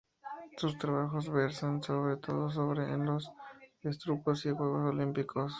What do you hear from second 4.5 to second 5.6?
Juegos Olímpicos.